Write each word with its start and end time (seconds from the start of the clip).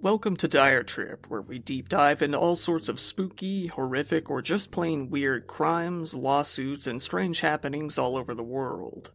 Welcome 0.00 0.36
to 0.36 0.46
Dire 0.46 0.84
Trip, 0.84 1.26
where 1.28 1.42
we 1.42 1.58
deep 1.58 1.88
dive 1.88 2.22
into 2.22 2.38
all 2.38 2.54
sorts 2.54 2.88
of 2.88 3.00
spooky, 3.00 3.66
horrific, 3.66 4.30
or 4.30 4.40
just 4.40 4.70
plain 4.70 5.10
weird 5.10 5.48
crimes, 5.48 6.14
lawsuits, 6.14 6.86
and 6.86 7.02
strange 7.02 7.40
happenings 7.40 7.98
all 7.98 8.16
over 8.16 8.32
the 8.32 8.44
world. 8.44 9.10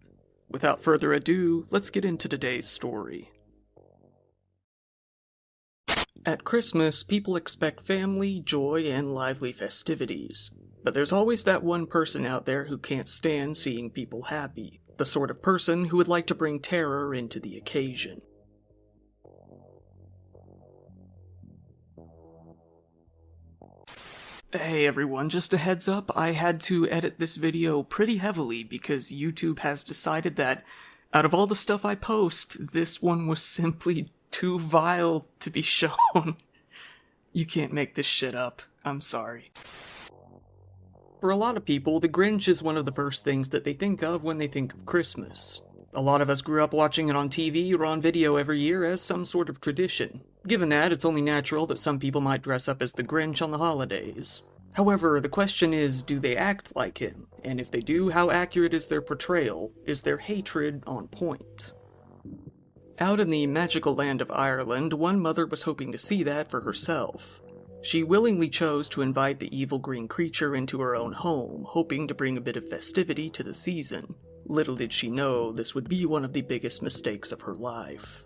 Without 0.50 0.84
further 0.84 1.14
ado, 1.14 1.68
let's 1.70 1.90
get 1.90 2.04
into 2.04 2.28
today's 2.28 2.68
story. 2.68 3.32
At 6.26 6.44
Christmas, 6.44 7.02
people 7.02 7.38
expect 7.38 7.80
family, 7.80 8.42
joy, 8.42 8.84
and 8.84 9.16
lively 9.16 9.54
festivities. 9.54 10.52
But 10.84 10.94
there's 10.94 11.14
always 11.14 11.46
that 11.46 11.64
one 11.64 11.88
person 11.88 12.26
out 12.26 12.46
there 12.46 12.66
who 12.66 12.78
can't 12.78 13.08
stand 13.08 13.56
seeing 13.56 13.90
people 13.90 14.24
happy, 14.24 14.82
the 14.98 15.06
sort 15.06 15.32
of 15.32 15.42
person 15.42 15.86
who 15.86 15.96
would 15.96 16.10
like 16.10 16.28
to 16.28 16.36
bring 16.36 16.60
terror 16.60 17.16
into 17.16 17.40
the 17.40 17.56
occasion. 17.56 18.22
Hey 24.54 24.86
everyone, 24.86 25.30
just 25.30 25.52
a 25.56 25.58
heads 25.58 25.88
up, 25.88 26.16
I 26.16 26.34
had 26.34 26.62
to 26.62 26.88
edit 26.88 27.18
this 27.18 27.38
video 27.38 27.82
pretty 27.82 28.18
heavily 28.18 28.64
because 28.64 29.12
YouTube 29.12 29.60
has 29.60 29.84
decided 29.84 30.36
that 30.36 30.64
out 31.12 31.26
of 31.26 31.34
all 31.34 31.48
the 31.48 31.56
stuff 31.56 31.84
I 31.84 31.96
post, 31.96 32.72
this 32.72 33.02
one 33.02 33.26
was 33.26 33.42
simply 33.44 34.10
too 34.30 34.60
vile 34.60 35.26
to 35.40 35.50
be 35.50 35.64
shown. 35.64 36.38
you 37.34 37.48
can't 37.48 37.74
make 37.74 37.96
this 37.96 38.06
shit 38.06 38.36
up. 38.36 38.62
I'm 38.86 39.02
sorry. 39.02 39.52
For 41.20 41.32
a 41.32 41.36
lot 41.36 41.58
of 41.58 41.66
people, 41.66 42.00
The 42.00 42.08
Grinch 42.08 42.48
is 42.48 42.62
one 42.62 42.78
of 42.78 42.86
the 42.86 42.92
first 42.92 43.24
things 43.24 43.50
that 43.50 43.64
they 43.64 43.74
think 43.74 44.04
of 44.04 44.24
when 44.24 44.38
they 44.38 44.48
think 44.48 44.76
of 44.76 44.86
Christmas. 44.86 45.62
A 45.96 46.02
lot 46.02 46.22
of 46.22 46.30
us 46.30 46.42
grew 46.42 46.64
up 46.64 46.74
watching 46.74 47.10
it 47.10 47.16
on 47.16 47.30
TV 47.30 47.72
or 47.78 47.86
on 47.86 48.02
video 48.02 48.36
every 48.36 48.60
year 48.60 48.84
as 48.84 49.02
some 49.02 49.26
sort 49.26 49.48
of 49.48 49.62
tradition. 49.62 50.22
Given 50.48 50.70
that, 50.70 50.92
it's 50.92 51.06
only 51.06 51.22
natural 51.22 51.68
that 51.68 51.78
some 51.78 52.00
people 52.00 52.20
might 52.20 52.42
dress 52.42 52.68
up 52.68 52.82
as 52.82 52.94
the 52.94 53.04
Grinch 53.04 53.44
on 53.44 53.52
the 53.52 53.60
holidays. 53.60 54.42
However, 54.74 55.22
the 55.22 55.30
question 55.30 55.72
is 55.72 56.02
do 56.02 56.20
they 56.20 56.36
act 56.36 56.76
like 56.76 56.98
him? 56.98 57.28
And 57.44 57.60
if 57.62 57.70
they 57.70 57.82
do, 57.82 58.10
how 58.10 58.32
accurate 58.32 58.74
is 58.74 58.88
their 58.88 59.02
portrayal? 59.02 59.72
Is 59.86 60.02
their 60.02 60.18
hatred 60.18 60.84
on 60.88 61.10
point? 61.10 61.74
Out 63.00 63.20
in 63.20 63.30
the 63.30 63.46
magical 63.46 63.94
land 63.94 64.20
of 64.20 64.32
Ireland, 64.32 64.94
one 64.94 65.20
mother 65.20 65.46
was 65.46 65.64
hoping 65.64 65.92
to 65.92 66.00
see 66.00 66.24
that 66.24 66.50
for 66.50 66.62
herself. 66.62 67.40
She 67.84 68.02
willingly 68.02 68.50
chose 68.50 68.90
to 68.90 69.02
invite 69.02 69.40
the 69.40 69.56
evil 69.56 69.78
green 69.78 70.08
creature 70.08 70.56
into 70.56 70.80
her 70.80 70.96
own 70.96 71.14
home, 71.14 71.66
hoping 71.68 72.08
to 72.08 72.16
bring 72.16 72.38
a 72.38 72.42
bit 72.42 72.56
of 72.56 72.70
festivity 72.70 73.30
to 73.32 73.44
the 73.44 73.54
season. 73.54 74.16
Little 74.46 74.76
did 74.76 74.92
she 74.92 75.10
know 75.10 75.52
this 75.52 75.74
would 75.74 75.88
be 75.88 76.06
one 76.06 76.26
of 76.26 76.34
the 76.34 76.42
biggest 76.42 76.82
mistakes 76.82 77.32
of 77.32 77.42
her 77.42 77.54
life. 77.54 78.26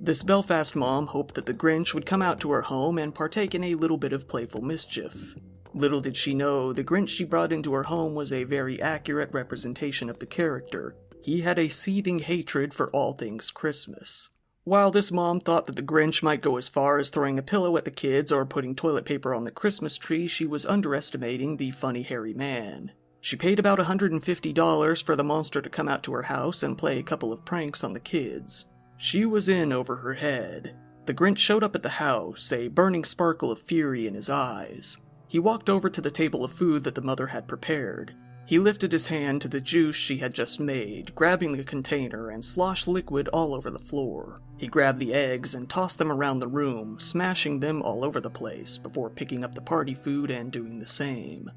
This 0.00 0.22
Belfast 0.22 0.74
mom 0.74 1.08
hoped 1.08 1.34
that 1.34 1.46
the 1.46 1.52
Grinch 1.52 1.92
would 1.92 2.06
come 2.06 2.22
out 2.22 2.40
to 2.40 2.50
her 2.52 2.62
home 2.62 2.98
and 2.98 3.14
partake 3.14 3.54
in 3.54 3.64
a 3.64 3.74
little 3.74 3.98
bit 3.98 4.12
of 4.12 4.28
playful 4.28 4.62
mischief. 4.62 5.34
Little 5.74 6.00
did 6.00 6.16
she 6.16 6.34
know, 6.34 6.72
the 6.72 6.82
Grinch 6.82 7.08
she 7.10 7.24
brought 7.24 7.52
into 7.52 7.72
her 7.74 7.82
home 7.84 8.14
was 8.14 8.32
a 8.32 8.44
very 8.44 8.80
accurate 8.80 9.32
representation 9.32 10.08
of 10.08 10.18
the 10.18 10.26
character. 10.26 10.96
He 11.22 11.42
had 11.42 11.58
a 11.58 11.68
seething 11.68 12.20
hatred 12.20 12.72
for 12.72 12.90
all 12.90 13.12
things 13.12 13.50
Christmas. 13.50 14.30
While 14.64 14.90
this 14.90 15.12
mom 15.12 15.40
thought 15.40 15.66
that 15.66 15.76
the 15.76 15.82
Grinch 15.82 16.22
might 16.22 16.42
go 16.42 16.56
as 16.56 16.68
far 16.68 16.98
as 16.98 17.10
throwing 17.10 17.38
a 17.38 17.42
pillow 17.42 17.76
at 17.76 17.84
the 17.84 17.90
kids 17.90 18.32
or 18.32 18.46
putting 18.46 18.74
toilet 18.74 19.04
paper 19.04 19.34
on 19.34 19.44
the 19.44 19.50
Christmas 19.50 19.96
tree, 19.96 20.26
she 20.26 20.46
was 20.46 20.66
underestimating 20.66 21.56
the 21.56 21.70
funny 21.70 22.02
hairy 22.02 22.34
man. 22.34 22.92
She 23.20 23.36
paid 23.36 23.58
about 23.58 23.78
$150 23.78 25.02
for 25.02 25.16
the 25.16 25.24
monster 25.24 25.60
to 25.60 25.68
come 25.68 25.88
out 25.88 26.02
to 26.04 26.12
her 26.12 26.22
house 26.22 26.62
and 26.62 26.78
play 26.78 26.98
a 26.98 27.02
couple 27.02 27.32
of 27.32 27.44
pranks 27.44 27.84
on 27.84 27.92
the 27.92 28.00
kids. 28.00 28.66
She 28.96 29.26
was 29.26 29.48
in 29.48 29.72
over 29.72 29.96
her 29.96 30.14
head. 30.14 30.76
The 31.06 31.14
Grinch 31.14 31.38
showed 31.38 31.64
up 31.64 31.74
at 31.74 31.82
the 31.82 31.88
house, 31.88 32.52
a 32.52 32.68
burning 32.68 33.04
sparkle 33.04 33.50
of 33.50 33.60
fury 33.60 34.06
in 34.06 34.14
his 34.14 34.30
eyes. 34.30 34.96
He 35.26 35.38
walked 35.38 35.68
over 35.68 35.90
to 35.90 36.00
the 36.00 36.10
table 36.10 36.44
of 36.44 36.52
food 36.52 36.84
that 36.84 36.94
the 36.94 37.02
mother 37.02 37.28
had 37.28 37.48
prepared. 37.48 38.14
He 38.46 38.58
lifted 38.58 38.90
his 38.90 39.06
hand 39.06 39.42
to 39.42 39.48
the 39.48 39.60
juice 39.60 39.96
she 39.96 40.18
had 40.18 40.34
just 40.34 40.58
made, 40.58 41.14
grabbing 41.14 41.56
the 41.56 41.62
container 41.62 42.30
and 42.30 42.44
sloshed 42.44 42.88
liquid 42.88 43.28
all 43.28 43.54
over 43.54 43.70
the 43.70 43.78
floor. 43.78 44.40
He 44.56 44.66
grabbed 44.66 44.98
the 44.98 45.14
eggs 45.14 45.54
and 45.54 45.68
tossed 45.68 45.98
them 45.98 46.10
around 46.10 46.40
the 46.40 46.48
room, 46.48 46.98
smashing 46.98 47.60
them 47.60 47.80
all 47.82 48.04
over 48.04 48.20
the 48.20 48.28
place 48.28 48.76
before 48.76 49.08
picking 49.08 49.44
up 49.44 49.54
the 49.54 49.60
party 49.60 49.94
food 49.94 50.30
and 50.30 50.50
doing 50.50 50.78
the 50.78 50.88
same. 50.88 51.50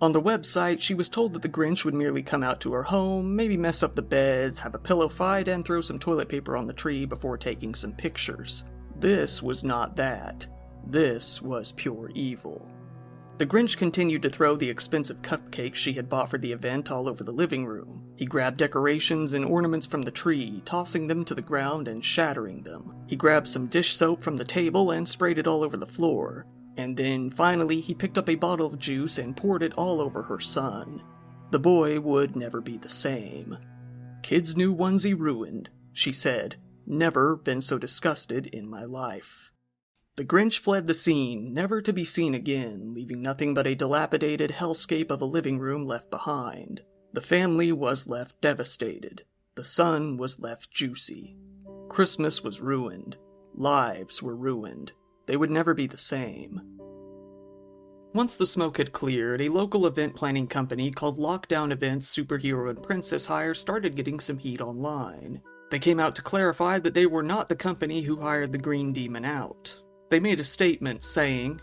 On 0.00 0.12
the 0.12 0.22
website, 0.22 0.80
she 0.80 0.94
was 0.94 1.10
told 1.10 1.34
that 1.34 1.42
the 1.42 1.48
Grinch 1.48 1.84
would 1.84 1.92
merely 1.92 2.22
come 2.22 2.42
out 2.42 2.58
to 2.60 2.72
her 2.72 2.84
home, 2.84 3.36
maybe 3.36 3.58
mess 3.58 3.82
up 3.82 3.94
the 3.94 4.00
beds, 4.00 4.58
have 4.60 4.74
a 4.74 4.78
pillow 4.78 5.08
fight, 5.08 5.46
and 5.46 5.62
throw 5.62 5.82
some 5.82 5.98
toilet 5.98 6.26
paper 6.26 6.56
on 6.56 6.66
the 6.66 6.72
tree 6.72 7.04
before 7.04 7.36
taking 7.36 7.74
some 7.74 7.92
pictures. 7.92 8.64
This 8.98 9.42
was 9.42 9.62
not 9.62 9.96
that. 9.96 10.46
This 10.86 11.42
was 11.42 11.72
pure 11.72 12.10
evil. 12.14 12.66
The 13.36 13.46
Grinch 13.46 13.76
continued 13.76 14.22
to 14.22 14.30
throw 14.30 14.56
the 14.56 14.70
expensive 14.70 15.20
cupcakes 15.20 15.76
she 15.76 15.92
had 15.92 16.08
bought 16.08 16.30
for 16.30 16.38
the 16.38 16.52
event 16.52 16.90
all 16.90 17.06
over 17.06 17.22
the 17.22 17.32
living 17.32 17.66
room. 17.66 18.02
He 18.16 18.24
grabbed 18.24 18.56
decorations 18.56 19.34
and 19.34 19.44
ornaments 19.44 19.86
from 19.86 20.02
the 20.02 20.10
tree, 20.10 20.62
tossing 20.64 21.08
them 21.08 21.26
to 21.26 21.34
the 21.34 21.42
ground 21.42 21.88
and 21.88 22.02
shattering 22.02 22.62
them. 22.62 22.94
He 23.06 23.16
grabbed 23.16 23.48
some 23.48 23.66
dish 23.66 23.96
soap 23.96 24.22
from 24.22 24.38
the 24.38 24.44
table 24.44 24.92
and 24.92 25.06
sprayed 25.06 25.38
it 25.38 25.46
all 25.46 25.62
over 25.62 25.76
the 25.76 25.86
floor. 25.86 26.46
And 26.76 26.96
then 26.96 27.30
finally, 27.30 27.80
he 27.80 27.94
picked 27.94 28.18
up 28.18 28.28
a 28.28 28.36
bottle 28.36 28.66
of 28.66 28.78
juice 28.78 29.18
and 29.18 29.36
poured 29.36 29.62
it 29.62 29.74
all 29.74 30.00
over 30.00 30.22
her 30.22 30.40
son. 30.40 31.02
The 31.50 31.58
boy 31.58 32.00
would 32.00 32.36
never 32.36 32.60
be 32.60 32.78
the 32.78 32.88
same. 32.88 33.58
Kids 34.22 34.56
new 34.56 34.74
onesie 34.74 35.18
ruined, 35.18 35.70
she 35.92 36.12
said. 36.12 36.56
Never 36.86 37.36
been 37.36 37.60
so 37.60 37.78
disgusted 37.78 38.46
in 38.46 38.68
my 38.68 38.84
life. 38.84 39.50
The 40.16 40.24
Grinch 40.24 40.58
fled 40.58 40.86
the 40.86 40.94
scene, 40.94 41.54
never 41.54 41.80
to 41.80 41.92
be 41.92 42.04
seen 42.04 42.34
again, 42.34 42.92
leaving 42.92 43.22
nothing 43.22 43.54
but 43.54 43.66
a 43.66 43.74
dilapidated 43.74 44.50
hellscape 44.50 45.10
of 45.10 45.22
a 45.22 45.26
living 45.26 45.58
room 45.58 45.86
left 45.86 46.10
behind. 46.10 46.82
The 47.12 47.20
family 47.20 47.72
was 47.72 48.06
left 48.06 48.40
devastated. 48.40 49.24
The 49.54 49.64
son 49.64 50.16
was 50.16 50.38
left 50.38 50.70
juicy. 50.70 51.36
Christmas 51.88 52.42
was 52.44 52.60
ruined. 52.60 53.16
Lives 53.54 54.22
were 54.22 54.36
ruined. 54.36 54.92
They 55.30 55.36
would 55.36 55.48
never 55.48 55.74
be 55.74 55.86
the 55.86 55.96
same. 55.96 56.60
Once 58.12 58.36
the 58.36 58.46
smoke 58.46 58.78
had 58.78 58.90
cleared, 58.90 59.40
a 59.40 59.48
local 59.48 59.86
event 59.86 60.16
planning 60.16 60.48
company 60.48 60.90
called 60.90 61.18
Lockdown 61.18 61.70
Events 61.70 62.12
Superhero 62.12 62.68
and 62.68 62.82
Princess 62.82 63.26
Hire 63.26 63.54
started 63.54 63.94
getting 63.94 64.18
some 64.18 64.38
heat 64.38 64.60
online. 64.60 65.40
They 65.70 65.78
came 65.78 66.00
out 66.00 66.16
to 66.16 66.22
clarify 66.22 66.80
that 66.80 66.94
they 66.94 67.06
were 67.06 67.22
not 67.22 67.48
the 67.48 67.54
company 67.54 68.02
who 68.02 68.20
hired 68.20 68.50
the 68.50 68.58
Green 68.58 68.92
Demon 68.92 69.24
out. 69.24 69.80
They 70.08 70.18
made 70.18 70.40
a 70.40 70.44
statement 70.44 71.04
saying, 71.04 71.60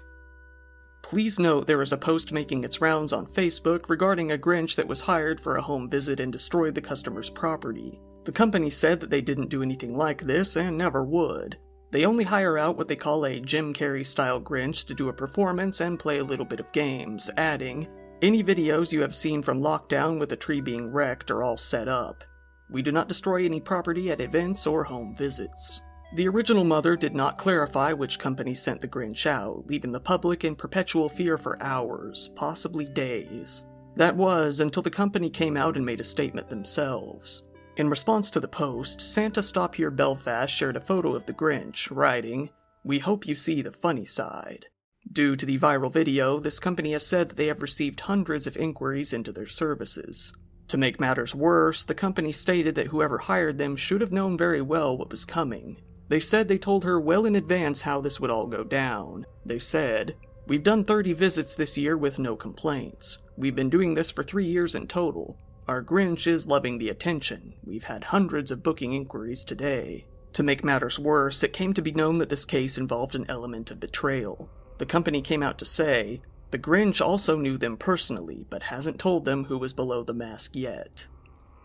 Please 1.04 1.38
note 1.38 1.68
there 1.68 1.82
is 1.82 1.92
a 1.92 1.98
post 1.98 2.32
making 2.32 2.64
its 2.64 2.80
rounds 2.80 3.12
on 3.12 3.28
Facebook 3.28 3.90
regarding 3.90 4.32
a 4.32 4.38
Grinch 4.38 4.76
that 4.76 4.88
was 4.88 5.02
hired 5.02 5.42
for 5.42 5.58
a 5.58 5.62
home 5.62 5.90
visit 5.90 6.22
and 6.22 6.32
destroyed 6.32 6.74
the 6.74 6.80
customer's 6.80 7.30
property. 7.30 8.00
The 8.24 8.32
company 8.32 8.70
said 8.70 9.02
that 9.02 9.10
they 9.10 9.20
didn't 9.20 9.50
do 9.50 9.62
anything 9.62 9.98
like 9.98 10.22
this 10.22 10.56
and 10.56 10.78
never 10.78 11.04
would. 11.04 11.58
They 11.92 12.06
only 12.06 12.26
hire 12.26 12.58
out 12.58 12.78
what 12.78 12.88
they 12.88 12.96
call 12.96 13.26
a 13.26 13.40
Jim 13.40 13.74
Carrey 13.74 14.06
style 14.06 14.42
Grinch 14.42 14.86
to 14.88 14.94
do 14.94 15.10
a 15.10 15.14
performance 15.14 15.80
and 15.80 16.00
play 16.00 16.20
a 16.20 16.24
little 16.24 16.46
bit 16.46 16.60
of 16.60 16.72
games, 16.74 17.30
adding, 17.38 17.88
Any 18.22 18.44
videos 18.44 18.92
you 18.92 19.02
have 19.02 19.16
seen 19.16 19.42
from 19.42 19.62
lockdown 19.62 20.20
with 20.20 20.32
a 20.34 20.36
tree 20.36 20.60
being 20.60 20.92
wrecked 20.92 21.32
are 21.32 21.44
all 21.44 21.58
set 21.58 21.88
up. 21.88 22.24
We 22.70 22.82
do 22.82 22.92
not 22.92 23.08
destroy 23.08 23.46
any 23.46 23.62
property 23.62 24.12
at 24.12 24.20
events 24.20 24.68
or 24.68 24.84
home 24.84 25.16
visits. 25.16 25.82
The 26.16 26.28
original 26.28 26.64
mother 26.64 26.96
did 26.96 27.16
not 27.16 27.38
clarify 27.38 27.94
which 27.94 28.20
company 28.20 28.54
sent 28.54 28.82
the 28.82 28.88
Grinch 28.88 29.26
out, 29.26 29.68
leaving 29.68 29.92
the 29.92 30.00
public 30.00 30.44
in 30.44 30.56
perpetual 30.56 31.10
fear 31.10 31.38
for 31.38 31.62
hours, 31.62 32.30
possibly 32.36 32.86
days. 32.86 33.66
That 33.96 34.16
was 34.16 34.60
until 34.60 34.84
the 34.84 34.90
company 34.90 35.30
came 35.30 35.58
out 35.58 35.76
and 35.76 35.86
made 35.86 36.00
a 36.00 36.06
statement 36.06 36.50
themselves. 36.50 37.47
In 37.78 37.92
response 37.92 38.32
to 38.32 38.40
the 38.40 38.48
post, 38.48 39.00
Santa 39.00 39.44
Stop 39.44 39.76
Here 39.76 39.92
Belfast 39.92 40.52
shared 40.52 40.76
a 40.76 40.82
photo 40.82 41.14
of 41.14 41.28
the 41.28 41.34
Grinch, 41.34 41.96
writing, 41.96 42.50
We 42.84 42.98
hope 42.98 43.28
you 43.28 43.36
see 43.36 43.62
the 43.62 43.72
funny 43.72 44.08
side. 44.08 44.66
Due 45.14 45.36
to 45.36 45.46
the 45.46 45.60
viral 45.60 45.94
video, 45.94 46.40
this 46.40 46.58
company 46.58 46.94
has 46.94 47.06
said 47.06 47.30
that 47.30 47.36
they 47.36 47.46
have 47.46 47.62
received 47.62 48.00
hundreds 48.00 48.48
of 48.48 48.58
inquiries 48.58 49.14
into 49.14 49.32
their 49.32 49.46
services. 49.46 50.36
To 50.70 50.78
make 50.78 51.00
matters 51.00 51.36
worse, 51.36 51.84
the 51.84 51.94
company 51.94 52.32
stated 52.32 52.74
that 52.74 52.88
whoever 52.88 53.20
hired 53.20 53.60
them 53.60 53.76
should 53.76 54.02
have 54.02 54.12
known 54.12 54.40
very 54.40 54.64
well 54.64 54.98
what 54.98 55.12
was 55.12 55.24
coming. 55.24 55.80
They 56.08 56.20
said 56.20 56.48
they 56.48 56.58
told 56.58 56.84
her 56.84 57.00
well 57.00 57.26
in 57.26 57.36
advance 57.36 57.84
how 57.84 58.02
this 58.02 58.20
would 58.20 58.32
all 58.32 58.48
go 58.48 58.64
down. 58.64 59.28
They 59.46 59.60
said, 59.60 60.16
We've 60.48 60.64
done 60.64 60.84
30 60.84 61.14
visits 61.14 61.56
this 61.56 61.78
year 61.78 61.96
with 61.96 62.18
no 62.18 62.36
complaints. 62.36 63.20
We've 63.38 63.56
been 63.56 63.70
doing 63.70 63.94
this 63.94 64.10
for 64.10 64.24
three 64.24 64.48
years 64.48 64.74
in 64.74 64.88
total. 64.88 65.38
Our 65.68 65.84
Grinch 65.84 66.28
is 66.28 66.48
loving 66.48 66.78
the 66.78 66.88
attention. 66.88 67.54
We've 67.62 67.84
had 67.84 68.06
hundreds 68.06 68.52
of 68.52 68.64
booking 68.64 68.94
inquiries 68.94 69.44
today. 69.44 70.06
To 70.32 70.42
make 70.42 70.64
matters 70.64 70.98
worse, 70.98 71.44
it 71.44 71.52
came 71.52 71.74
to 71.74 71.82
be 71.82 71.92
known 71.92 72.20
that 72.20 72.30
this 72.30 72.46
case 72.46 72.78
involved 72.78 73.16
an 73.16 73.26
element 73.28 73.70
of 73.70 73.82
betrayal. 73.82 74.50
The 74.78 74.86
company 74.86 75.22
came 75.22 75.44
out 75.44 75.58
to 75.58 75.66
say, 75.66 76.22
the 76.52 76.58
Grinch 76.58 77.06
also 77.06 77.38
knew 77.38 77.58
them 77.58 77.76
personally, 77.76 78.46
but 78.50 78.64
hasn't 78.64 78.98
told 78.98 79.26
them 79.26 79.46
who 79.46 79.58
was 79.58 79.74
below 79.74 80.04
the 80.04 80.14
mask 80.14 80.56
yet. 80.56 81.08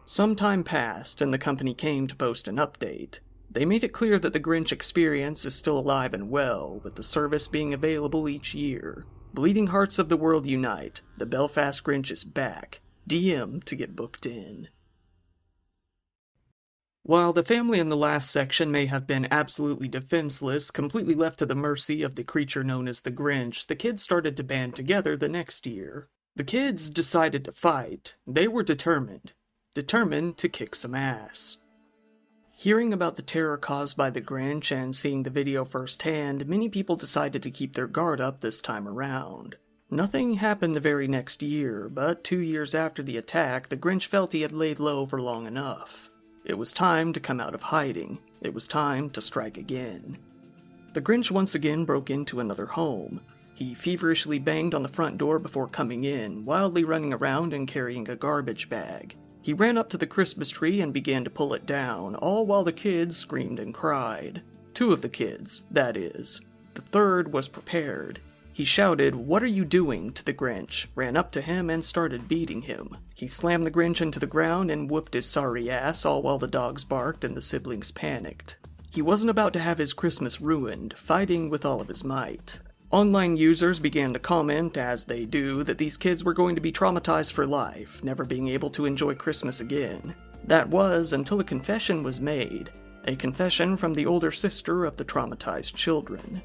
Some 0.05 0.35
time 0.35 0.65
passed, 0.65 1.23
and 1.23 1.33
the 1.33 1.39
company 1.39 1.73
came 1.73 2.09
to 2.09 2.17
post 2.17 2.49
an 2.49 2.57
update. 2.57 3.21
They 3.49 3.65
made 3.65 3.85
it 3.85 3.93
clear 3.93 4.19
that 4.19 4.33
the 4.33 4.41
Grinch 4.41 4.73
experience 4.73 5.45
is 5.45 5.55
still 5.55 5.79
alive 5.79 6.13
and 6.13 6.29
well, 6.29 6.81
with 6.83 6.97
the 6.97 7.05
service 7.05 7.47
being 7.47 7.73
available 7.73 8.29
each 8.29 8.53
year. 8.53 9.07
Bleeding 9.33 9.69
Hearts 9.69 10.01
of 10.01 10.09
the 10.09 10.17
World 10.17 10.45
Unite, 10.45 11.03
the 11.19 11.27
Belfast 11.27 11.85
Grinch 11.85 12.11
is 12.11 12.25
back. 12.25 12.81
DM 13.09 13.63
to 13.65 13.77
get 13.77 13.97
booked 13.97 14.27
in. 14.27 14.69
While 17.05 17.33
the 17.33 17.43
family 17.43 17.81
in 17.81 17.89
the 17.89 17.97
last 17.97 18.31
section 18.31 18.71
may 18.71 18.87
have 18.87 19.09
been 19.09 19.27
absolutely 19.31 19.89
defenseless, 19.89 20.71
completely 20.71 21.17
left 21.17 21.41
to 21.41 21.47
the 21.47 21.55
mercy 21.57 22.03
of 22.03 22.15
the 22.15 22.23
creature 22.23 22.63
known 22.63 22.87
as 22.87 23.01
the 23.01 23.11
Grinch, 23.11 23.67
the 23.67 23.75
kids 23.75 24.03
started 24.03 24.37
to 24.37 24.45
band 24.45 24.77
together 24.77 25.17
the 25.17 25.29
next 25.29 25.67
year. 25.67 26.09
The 26.37 26.45
kids 26.45 26.89
decided 26.91 27.45
to 27.45 27.53
fight. 27.53 28.17
They 28.25 28.47
were 28.47 28.63
determined. 28.63 29.33
Determined 29.75 30.39
to 30.39 30.49
kick 30.49 30.77
some 30.77 30.95
ass. 30.95 31.59
Hearing 32.53 32.93
about 32.93 33.17
the 33.17 33.23
terror 33.23 33.59
caused 33.59 33.97
by 33.97 34.11
the 34.11 34.21
Grinch 34.21 34.71
and 34.71 34.95
seeing 34.95 35.25
the 35.25 35.31
video 35.31 35.65
firsthand, 35.65 36.47
many 36.47 36.69
people 36.69 36.95
decided 36.95 37.43
to 37.43 37.51
keep 37.51 37.75
their 37.75 37.89
guard 37.89 38.21
up 38.21 38.41
this 38.41 38.61
time 38.61 38.87
around. 38.87 39.57
Nothing 39.93 40.37
happened 40.37 40.75
the 40.75 40.81
very 40.81 41.06
next 41.06 41.43
year, 41.43 41.87
but 41.87 42.25
two 42.25 42.39
years 42.39 42.75
after 42.75 43.03
the 43.03 43.19
attack, 43.19 43.69
the 43.69 43.77
Grinch 43.77 44.06
felt 44.06 44.33
he 44.33 44.41
had 44.41 44.50
laid 44.50 44.81
low 44.81 45.05
for 45.05 45.21
long 45.21 45.47
enough. 45.47 46.09
It 46.47 46.56
was 46.56 46.73
time 46.73 47.12
to 47.12 47.21
come 47.21 47.39
out 47.39 47.55
of 47.55 47.61
hiding. 47.61 48.19
It 48.41 48.55
was 48.55 48.67
time 48.67 49.11
to 49.11 49.21
strike 49.21 49.59
again. 49.59 50.17
The 50.94 51.03
Grinch 51.03 51.31
once 51.31 51.55
again 51.55 51.85
broke 51.85 52.09
into 52.09 52.41
another 52.41 52.65
home. 52.65 53.21
He 53.53 53.75
feverishly 53.75 54.39
banged 54.39 54.75
on 54.75 54.83
the 54.83 54.89
front 54.89 55.19
door 55.19 55.39
before 55.39 55.69
coming 55.69 56.05
in, 56.05 56.47
wildly 56.47 56.85
running 56.85 57.12
around 57.12 57.53
and 57.53 57.69
carrying 57.69 58.09
a 58.09 58.17
garbage 58.17 58.71
bag. 58.71 59.15
He 59.43 59.53
ran 59.53 59.77
up 59.77 59.91
to 59.91 59.99
the 59.99 60.06
Christmas 60.06 60.49
tree 60.49 60.81
and 60.81 60.94
began 60.94 61.23
to 61.25 61.29
pull 61.29 61.53
it 61.53 61.67
down, 61.67 62.15
all 62.15 62.47
while 62.47 62.65
the 62.65 62.73
kids 62.73 63.19
screamed 63.19 63.61
and 63.61 63.75
cried. 63.75 64.41
Two 64.73 64.91
of 64.91 65.03
the 65.03 65.11
kids, 65.11 65.61
that 65.71 65.99
is. 65.99 66.41
The 66.73 66.81
third 66.81 67.31
was 67.35 67.47
prepared. 67.47 68.21
He 68.53 68.65
shouted, 68.65 69.15
What 69.15 69.43
are 69.43 69.47
you 69.47 69.65
doing? 69.65 70.13
to 70.13 70.25
the 70.25 70.35
Grinch, 70.35 70.87
ran 70.95 71.17
up 71.17 71.31
to 71.33 71.41
him, 71.41 71.71
and 71.71 71.85
started 71.85 72.29
beating 72.29 72.63
him. 72.63 72.97
He 73.15 73.27
slammed 73.27 73.65
the 73.65 73.71
Grinch 73.71 74.01
into 74.01 74.21
the 74.21 74.27
ground 74.27 74.71
and 74.71 74.91
whooped 74.91 75.15
his 75.15 75.27
sorry 75.27 75.71
ass, 75.71 76.05
all 76.05 76.23
while 76.23 76.39
the 76.39 76.47
dogs 76.47 76.85
barked 76.85 77.25
and 77.25 77.35
the 77.35 77.43
siblings 77.43 77.91
panicked. 77.91 78.59
He 78.91 79.01
wasn't 79.01 79.31
about 79.31 79.55
to 79.55 79.61
have 79.61 79.79
his 79.79 79.95
Christmas 79.95 80.41
ruined, 80.41 80.95
fighting 80.99 81.49
with 81.49 81.65
all 81.65 81.81
of 81.81 81.89
his 81.89 82.05
might. 82.05 82.61
Online 82.91 83.39
users 83.39 83.81
began 83.81 84.13
to 84.13 84.19
comment, 84.19 84.77
as 84.77 85.07
they 85.07 85.25
do, 85.25 85.65
that 85.65 85.79
these 85.79 85.97
kids 85.97 86.23
were 86.23 86.35
going 86.35 86.55
to 86.55 86.61
be 86.61 86.71
traumatized 86.71 87.33
for 87.33 87.47
life, 87.47 88.05
never 88.05 88.23
being 88.23 88.49
able 88.49 88.69
to 88.69 88.85
enjoy 88.85 89.15
Christmas 89.15 89.61
again. 89.61 90.15
That 90.45 90.69
was 90.69 91.15
until 91.15 91.41
a 91.41 91.45
confession 91.45 92.03
was 92.03 92.21
made, 92.21 92.71
a 93.07 93.17
confession 93.17 93.79
from 93.79 93.95
the 93.95 94.05
older 94.05 94.31
sister 94.31 94.85
of 94.85 94.99
the 94.99 95.07
traumatized 95.07 95.75
children. 95.75 96.43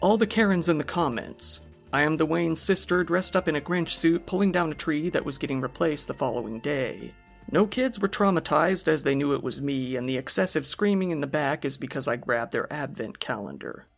All 0.00 0.16
the 0.16 0.26
Karens 0.26 0.70
in 0.70 0.78
the 0.78 0.84
comments. 0.84 1.60
I 1.92 2.00
am 2.02 2.16
the 2.16 2.24
Wayne's 2.24 2.58
sister 2.58 3.04
dressed 3.04 3.36
up 3.36 3.48
in 3.48 3.56
a 3.56 3.60
Grinch 3.60 3.90
suit 3.90 4.24
pulling 4.24 4.50
down 4.50 4.72
a 4.72 4.74
tree 4.74 5.10
that 5.10 5.26
was 5.26 5.36
getting 5.36 5.60
replaced 5.60 6.08
the 6.08 6.14
following 6.14 6.58
day. 6.60 7.12
No 7.52 7.66
kids 7.66 8.00
were 8.00 8.08
traumatized 8.08 8.88
as 8.88 9.02
they 9.02 9.14
knew 9.14 9.34
it 9.34 9.42
was 9.42 9.60
me, 9.60 9.96
and 9.96 10.08
the 10.08 10.16
excessive 10.16 10.66
screaming 10.66 11.10
in 11.10 11.20
the 11.20 11.26
back 11.26 11.66
is 11.66 11.76
because 11.76 12.08
I 12.08 12.16
grabbed 12.16 12.52
their 12.52 12.72
advent 12.72 13.20
calendar. 13.20 13.88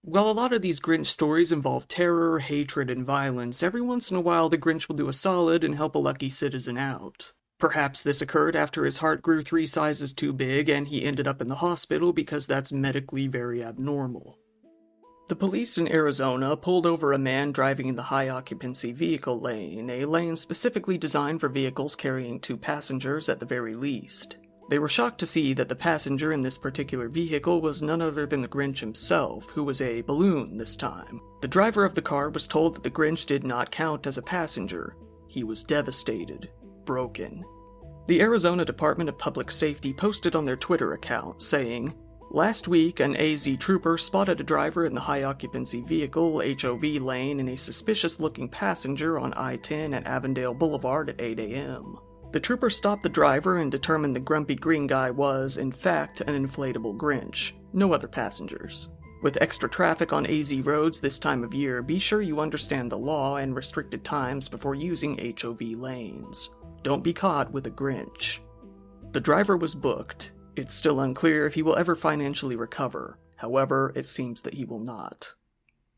While 0.00 0.28
a 0.28 0.32
lot 0.32 0.52
of 0.52 0.62
these 0.62 0.80
Grinch 0.80 1.06
stories 1.06 1.52
involve 1.52 1.86
terror, 1.86 2.40
hatred, 2.40 2.90
and 2.90 3.06
violence, 3.06 3.62
every 3.62 3.82
once 3.82 4.10
in 4.10 4.16
a 4.16 4.20
while 4.20 4.48
the 4.48 4.58
Grinch 4.58 4.88
will 4.88 4.96
do 4.96 5.08
a 5.08 5.12
solid 5.12 5.62
and 5.62 5.76
help 5.76 5.94
a 5.94 6.00
lucky 6.00 6.28
citizen 6.28 6.76
out. 6.76 7.34
Perhaps 7.62 8.02
this 8.02 8.20
occurred 8.20 8.56
after 8.56 8.84
his 8.84 8.96
heart 8.96 9.22
grew 9.22 9.40
three 9.40 9.66
sizes 9.66 10.12
too 10.12 10.32
big 10.32 10.68
and 10.68 10.88
he 10.88 11.04
ended 11.04 11.28
up 11.28 11.40
in 11.40 11.46
the 11.46 11.54
hospital 11.54 12.12
because 12.12 12.44
that's 12.44 12.72
medically 12.72 13.28
very 13.28 13.62
abnormal. 13.62 14.36
The 15.28 15.36
police 15.36 15.78
in 15.78 15.86
Arizona 15.86 16.56
pulled 16.56 16.86
over 16.86 17.12
a 17.12 17.20
man 17.20 17.52
driving 17.52 17.86
in 17.86 17.94
the 17.94 18.02
high 18.02 18.28
occupancy 18.30 18.90
vehicle 18.90 19.38
lane, 19.38 19.88
a 19.90 20.06
lane 20.06 20.34
specifically 20.34 20.98
designed 20.98 21.38
for 21.38 21.48
vehicles 21.48 21.94
carrying 21.94 22.40
two 22.40 22.56
passengers 22.56 23.28
at 23.28 23.38
the 23.38 23.46
very 23.46 23.74
least. 23.74 24.38
They 24.68 24.80
were 24.80 24.88
shocked 24.88 25.20
to 25.20 25.26
see 25.26 25.52
that 25.54 25.68
the 25.68 25.76
passenger 25.76 26.32
in 26.32 26.40
this 26.40 26.58
particular 26.58 27.08
vehicle 27.08 27.60
was 27.60 27.80
none 27.80 28.02
other 28.02 28.26
than 28.26 28.40
the 28.40 28.48
Grinch 28.48 28.80
himself, 28.80 29.48
who 29.50 29.62
was 29.62 29.80
a 29.80 30.00
balloon 30.00 30.56
this 30.56 30.74
time. 30.74 31.20
The 31.42 31.46
driver 31.46 31.84
of 31.84 31.94
the 31.94 32.02
car 32.02 32.28
was 32.28 32.48
told 32.48 32.74
that 32.74 32.82
the 32.82 32.90
Grinch 32.90 33.24
did 33.24 33.44
not 33.44 33.70
count 33.70 34.08
as 34.08 34.18
a 34.18 34.22
passenger. 34.22 34.96
He 35.28 35.44
was 35.44 35.62
devastated 35.62 36.50
broken. 36.84 37.44
The 38.08 38.20
Arizona 38.20 38.64
Department 38.64 39.08
of 39.08 39.18
Public 39.18 39.50
Safety 39.50 39.92
posted 39.92 40.34
on 40.34 40.44
their 40.44 40.56
Twitter 40.56 40.92
account 40.92 41.42
saying, 41.42 41.94
Last 42.30 42.66
week, 42.66 43.00
an 43.00 43.14
AZ 43.16 43.46
trooper 43.58 43.98
spotted 43.98 44.40
a 44.40 44.44
driver 44.44 44.86
in 44.86 44.94
the 44.94 45.00
high 45.02 45.24
occupancy 45.24 45.82
vehicle 45.82 46.42
HOV 46.42 46.82
lane 47.02 47.40
and 47.40 47.50
a 47.50 47.56
suspicious 47.56 48.18
looking 48.18 48.48
passenger 48.48 49.18
on 49.18 49.34
I 49.34 49.56
10 49.56 49.92
at 49.92 50.06
Avondale 50.06 50.54
Boulevard 50.54 51.10
at 51.10 51.20
8 51.20 51.38
a.m. 51.38 51.98
The 52.32 52.40
trooper 52.40 52.70
stopped 52.70 53.02
the 53.02 53.10
driver 53.10 53.58
and 53.58 53.70
determined 53.70 54.16
the 54.16 54.20
grumpy 54.20 54.54
green 54.54 54.86
guy 54.86 55.10
was, 55.10 55.58
in 55.58 55.70
fact, 55.70 56.22
an 56.22 56.46
inflatable 56.46 56.96
Grinch, 56.96 57.52
no 57.74 57.92
other 57.92 58.08
passengers. 58.08 58.88
With 59.22 59.36
extra 59.42 59.68
traffic 59.68 60.14
on 60.14 60.26
AZ 60.26 60.52
roads 60.62 61.00
this 61.00 61.18
time 61.18 61.44
of 61.44 61.52
year, 61.52 61.82
be 61.82 61.98
sure 61.98 62.22
you 62.22 62.40
understand 62.40 62.90
the 62.90 62.98
law 62.98 63.36
and 63.36 63.54
restricted 63.54 64.04
times 64.04 64.48
before 64.48 64.74
using 64.74 65.36
HOV 65.38 65.60
lanes. 65.60 66.48
Don't 66.82 67.04
be 67.04 67.12
caught 67.12 67.52
with 67.52 67.66
a 67.66 67.70
Grinch. 67.70 68.40
The 69.12 69.20
driver 69.20 69.56
was 69.56 69.74
booked. 69.74 70.32
It's 70.56 70.74
still 70.74 71.00
unclear 71.00 71.46
if 71.46 71.54
he 71.54 71.62
will 71.62 71.76
ever 71.76 71.94
financially 71.94 72.56
recover. 72.56 73.18
However, 73.36 73.92
it 73.94 74.06
seems 74.06 74.42
that 74.42 74.54
he 74.54 74.64
will 74.64 74.80
not. 74.80 75.34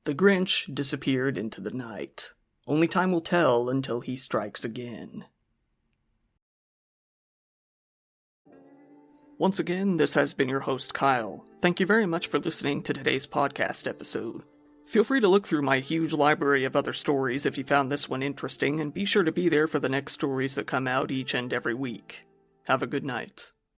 The 0.04 0.14
Grinch 0.14 0.72
disappeared 0.75 1.38
into 1.38 1.60
the 1.60 1.70
night. 1.70 2.34
Only 2.66 2.88
time 2.88 3.12
will 3.12 3.20
tell 3.20 3.69
until 3.69 4.00
he 4.00 4.16
strikes 4.16 4.64
again. 4.64 5.25
Once 9.38 9.58
again, 9.58 9.96
this 9.96 10.14
has 10.14 10.32
been 10.32 10.48
your 10.48 10.60
host, 10.60 10.94
Kyle. 10.94 11.44
Thank 11.60 11.81
you 11.81 11.86
very 11.86 12.06
much 12.06 12.28
for 12.28 12.38
listening 12.38 12.82
to 12.82 12.92
today's 12.92 13.26
podcast 13.26 13.88
episode. 13.88 14.42
Feel 14.84 15.02
free 15.02 15.20
to 15.20 15.28
look 15.28 15.46
through 15.46 15.62
my 15.62 15.78
huge 15.78 16.12
library 16.12 16.64
of 16.64 16.76
other 16.76 16.92
stories 16.92 17.46
if 17.46 17.58
you 17.58 17.64
found 17.64 17.90
this 17.90 18.08
one 18.08 18.22
interesting, 18.22 18.81
and 18.81 18.94
be 18.94 19.04
sure 19.04 19.25
to 19.25 19.32
be 19.32 19.48
there 19.48 19.66
for 19.66 19.78
the 19.78 19.88
next 19.88 20.12
stories 20.12 20.54
that 20.54 20.66
come 20.66 20.86
out 20.86 21.10
each 21.10 21.34
and 21.34 21.52
every 21.52 21.75
week. 21.75 22.26
Have 22.64 22.82
a 22.82 22.86
good 22.86 23.04
night. 23.04 23.54